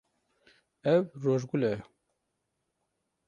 Ev 0.93 1.05
rojgul 1.23 1.61
e. 1.73 1.73